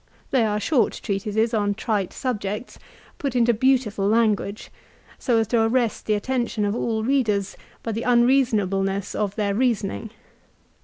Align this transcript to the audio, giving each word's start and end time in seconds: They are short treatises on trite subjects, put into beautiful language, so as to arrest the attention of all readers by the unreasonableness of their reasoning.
They 0.31 0.45
are 0.47 0.59
short 0.59 0.99
treatises 1.03 1.53
on 1.53 1.75
trite 1.75 2.11
subjects, 2.11 2.79
put 3.19 3.35
into 3.35 3.53
beautiful 3.53 4.07
language, 4.07 4.71
so 5.19 5.37
as 5.37 5.45
to 5.49 5.61
arrest 5.61 6.07
the 6.07 6.15
attention 6.15 6.65
of 6.65 6.75
all 6.75 7.03
readers 7.03 7.55
by 7.83 7.91
the 7.91 8.01
unreasonableness 8.01 9.13
of 9.13 9.35
their 9.35 9.53
reasoning. 9.53 10.09